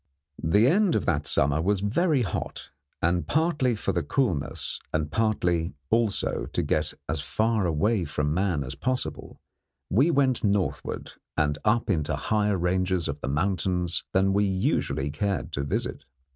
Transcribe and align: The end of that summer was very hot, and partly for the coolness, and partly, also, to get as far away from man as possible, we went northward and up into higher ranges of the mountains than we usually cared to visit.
The 0.41 0.65
end 0.65 0.95
of 0.95 1.05
that 1.05 1.27
summer 1.27 1.61
was 1.61 1.81
very 1.81 2.23
hot, 2.23 2.71
and 3.03 3.27
partly 3.27 3.75
for 3.75 3.91
the 3.91 4.01
coolness, 4.01 4.79
and 4.91 5.11
partly, 5.11 5.75
also, 5.91 6.47
to 6.53 6.63
get 6.63 6.95
as 7.07 7.21
far 7.21 7.67
away 7.67 8.05
from 8.05 8.33
man 8.33 8.63
as 8.63 8.73
possible, 8.73 9.39
we 9.91 10.09
went 10.09 10.43
northward 10.43 11.11
and 11.37 11.59
up 11.63 11.87
into 11.91 12.15
higher 12.15 12.57
ranges 12.57 13.07
of 13.07 13.21
the 13.21 13.29
mountains 13.29 14.03
than 14.11 14.33
we 14.33 14.45
usually 14.45 15.11
cared 15.11 15.51
to 15.51 15.63
visit. 15.63 16.03